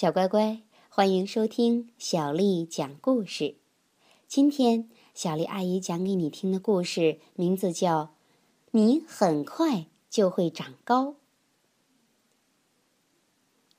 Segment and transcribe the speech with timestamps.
[0.00, 3.56] 小乖乖，欢迎收听小丽讲故事。
[4.28, 8.04] 今天，小丽阿姨讲给你听的故事名字叫
[8.70, 11.06] 《你很快就会长高》。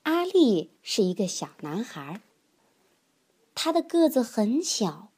[0.02, 2.20] 阿丽是一个小男孩，
[3.54, 5.08] 他的个子很小，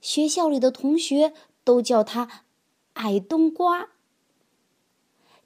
[0.00, 2.46] 学校里的同学都叫他
[2.94, 3.90] “矮冬瓜”。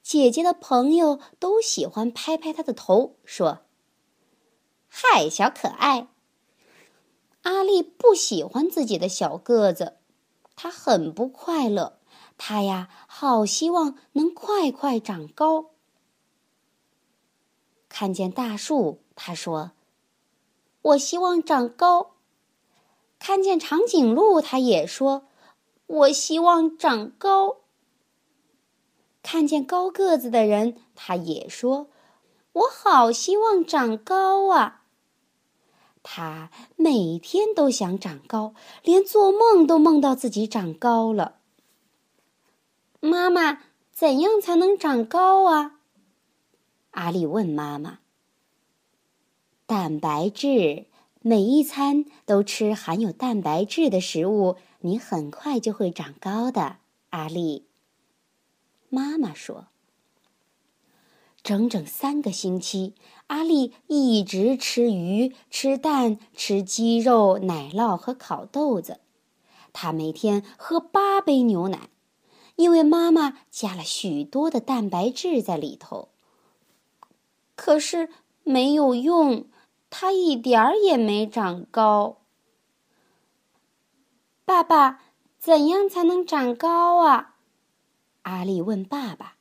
[0.02, 3.66] 姐姐的朋友都喜欢拍拍他的头，说。
[5.02, 6.08] 嗨，小可爱。
[7.40, 9.96] 阿丽不喜欢自己的小个子，
[10.54, 11.98] 他很不快乐。
[12.36, 15.70] 他呀，好希望能快快长高。
[17.88, 19.70] 看见大树，他说
[20.82, 22.16] ：“我希望长高。”
[23.18, 25.26] 看见长颈鹿，他也说
[25.86, 27.60] ：“我希望长高。”
[29.24, 31.88] 看见高个子的人，他也说
[32.52, 34.76] ：“我好希望长高啊。”
[36.02, 41.36] 他每天都想长高，连做梦都梦到自己长高了。
[43.00, 45.80] 妈妈，怎样才能长高啊？
[46.92, 48.00] 阿丽问妈妈。
[49.66, 50.86] 蛋白质，
[51.20, 56.78] 每一餐都吃含有蛋白质的食物，你很快就会长高的。
[57.10, 57.66] 阿丽，
[58.88, 59.68] 妈妈说。
[61.42, 62.94] 整整三个星期，
[63.28, 69.00] 阿丽一直吃鱼、吃蛋、吃鸡肉、奶酪和烤豆子。
[69.72, 71.88] 她每天喝八杯牛奶，
[72.56, 76.08] 因为妈妈加了许多的蛋白质在里头。
[77.56, 78.10] 可是
[78.42, 79.46] 没有用，
[79.88, 82.18] 她一点儿也没长高。
[84.44, 85.02] 爸爸，
[85.38, 87.36] 怎样才能长高啊？
[88.22, 89.36] 阿丽问爸爸。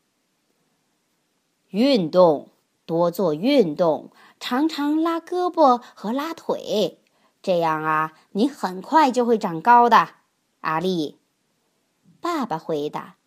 [1.70, 2.50] 运动，
[2.86, 7.00] 多做运动，常常拉胳膊和拉腿，
[7.44, 10.10] 这样啊，你很快就会长高的。
[10.62, 11.18] 阿丽，
[12.20, 13.18] 爸爸回答。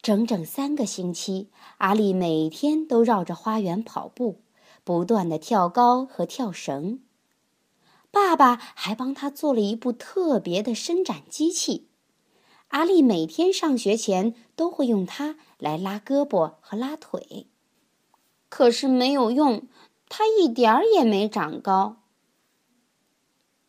[0.00, 4.40] 整整三个星期，阿丽每天都绕着花园跑步，
[4.84, 7.00] 不断的跳高和跳绳。
[8.12, 11.88] 爸爸还帮他做了一部特别的伸展机器。
[12.68, 17.46] 阿丽每天上学前都会用它来拉胳膊和拉腿，
[18.48, 19.66] 可是没有用，
[20.08, 21.96] 他一点儿也没长高。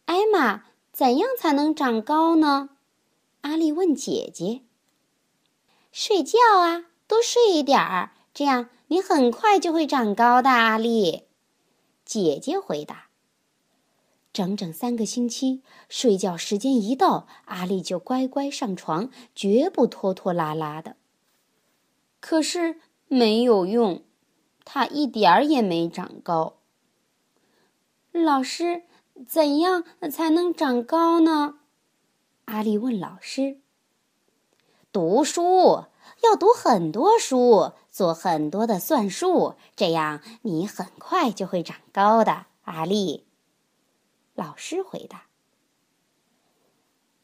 [0.05, 2.69] 艾玛，怎样才能长高呢？
[3.41, 4.61] 阿丽问姐姐。
[5.91, 10.49] 睡觉啊，多睡一点儿，这样你很快就会长高的。
[10.49, 11.23] 阿丽，
[12.05, 13.09] 姐姐回答。
[14.31, 20.95] 整整三个星期，睡觉时间一到，阿丽就乖乖上床，绝不拖拖拉拉的。
[22.19, 24.03] 可是没有用，
[24.65, 26.57] 他一点儿也没长高。
[28.11, 28.83] 老师，
[29.27, 31.59] 怎样才能长高呢？
[32.45, 33.59] 阿丽问老师。
[34.91, 35.85] 读书，
[36.23, 43.25] 要读很多书，做很多的算术，这样你很快就会长高的，阿丽。
[44.33, 45.27] 老师回答：“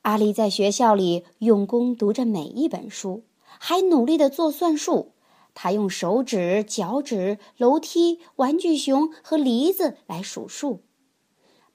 [0.04, 3.24] 阿丽在学校里用功读着每一本书，
[3.60, 5.14] 还努力的做算术。
[5.54, 10.84] 他用手指、脚趾、楼梯、玩具熊和梨子来数数。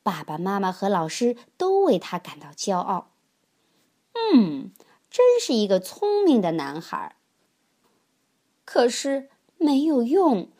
[0.03, 3.13] 爸爸妈妈和老师都为他感到骄傲。
[4.13, 4.71] 嗯，
[5.11, 7.17] 真是一个聪明的男孩。
[8.65, 10.51] 可是没有用，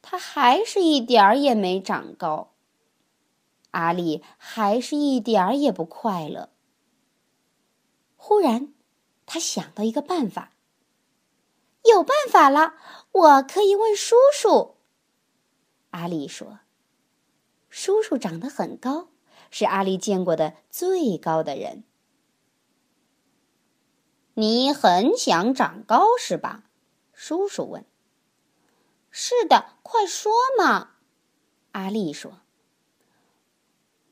[0.00, 2.52] 他还是一点儿也没长高。”
[3.72, 6.48] 阿丽还是一点儿也不快乐。
[8.16, 8.72] 忽然，
[9.26, 10.49] 他想到一个办法。
[11.84, 12.74] 有办法了，
[13.12, 14.76] 我可以问叔叔。
[15.90, 16.60] 阿丽说
[17.68, 19.08] ：“叔叔长得很高，
[19.50, 21.84] 是阿丽见过的最高的人。”
[24.34, 26.64] 你很想长高是吧？
[27.12, 27.84] 叔叔问。
[29.10, 30.90] “是的，快说嘛。”
[31.72, 32.40] 阿丽说。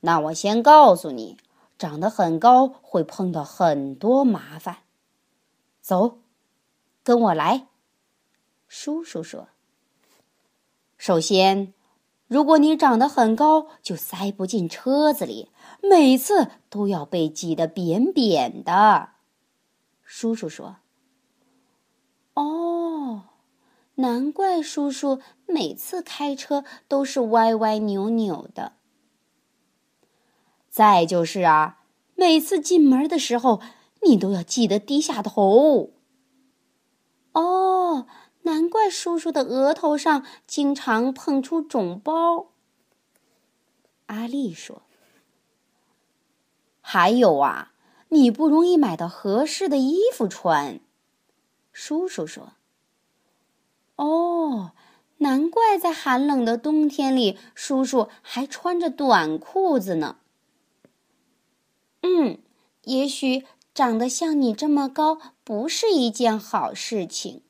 [0.01, 1.39] 那我先告诉你，
[1.79, 4.79] 长得很高会碰到很多麻烦。
[5.81, 6.19] 走，
[7.09, 7.69] 跟我来。
[8.67, 9.49] 叔叔说
[10.99, 11.73] ：“首先，
[12.27, 15.51] 如果你长得很高，就塞不进车子里，
[15.83, 19.13] 每次都要被挤得扁扁的。”
[20.05, 20.77] 叔叔说
[22.37, 23.23] ：“哦，
[23.95, 28.73] 难怪叔叔每次开车都是歪歪扭扭的。”
[30.69, 31.79] 再就是啊，
[32.15, 33.63] 每次进门的时候，
[34.03, 35.95] 你都要记得低下头。
[37.41, 38.07] 哦，
[38.43, 42.49] 难怪叔叔的额头上经常碰出肿包。
[44.07, 44.83] 阿丽说
[46.81, 47.73] ：“还有啊，
[48.09, 50.81] 你不容易买到合适的衣服穿。”
[51.73, 52.55] 叔叔说
[53.95, 54.73] ：“哦，
[55.19, 60.17] 难怪在寒冷的冬天里，叔叔还穿着短裤子呢。”
[62.03, 62.39] 嗯，
[62.83, 63.45] 也许
[63.79, 67.45] 长得像你这么高不是一件好事情，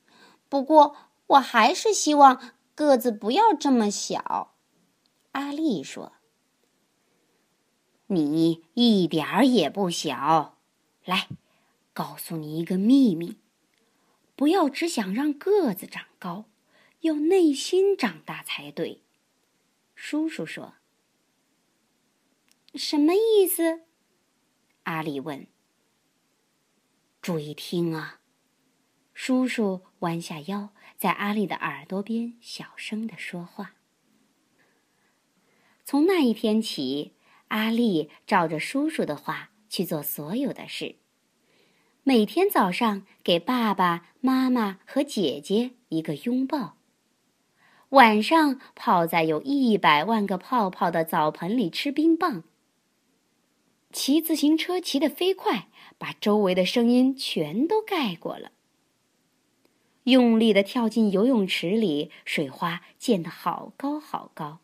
[0.50, 0.94] 不过
[1.26, 4.54] 我还是希望个子不要这么小。”
[5.32, 6.12] 阿丽说。
[8.08, 10.58] 你一点儿也不小，
[11.06, 11.28] 来，
[11.94, 13.38] 告诉你一个秘密：
[14.36, 16.44] 不要只想让个子长高，
[17.00, 19.02] 要内心长大才对。
[19.94, 20.74] 叔叔说
[22.76, 23.80] ：“什么意思？”
[24.84, 25.46] 阿丽问。
[27.28, 28.20] “注意听啊！”
[29.12, 33.74] 叔叔弯下腰，在阿丽的耳朵边小声的说话。
[35.84, 37.12] 从那一天起。
[37.48, 40.96] 阿丽照着叔叔的话去做所有的事。
[42.02, 46.76] 每天早上给爸爸妈妈和姐姐一个拥抱。
[47.90, 52.44] 晚上泡在有一百万个泡泡的澡盆里吃冰棒。
[53.92, 58.52] 骑自行车骑得飞快，把周围的声音全都盖过了。
[60.04, 64.60] 用力的跳进游泳池里，水花溅得好高好高。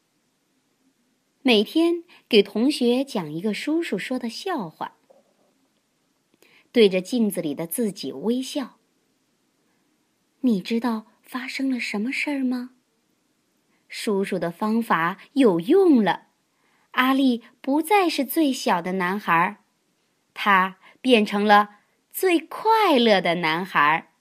[1.43, 4.97] 每天给同学讲一个叔叔说的笑话，
[6.73, 8.79] 对着镜子里的自己微笑。
[10.41, 12.71] 你知道发生了什么事儿吗？
[13.89, 16.24] 叔叔的方法有用了，
[16.95, 19.59] 阿力不再是最小的男孩，
[20.33, 21.81] 他变成了
[22.11, 24.13] 最快乐的男孩。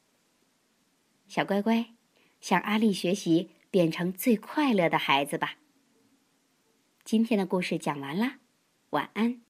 [1.27, 1.93] 小乖乖，
[2.41, 5.55] 向阿力学习，变成最快乐的孩子吧。
[7.03, 8.39] 今天的故事讲完啦，
[8.91, 9.41] 晚安。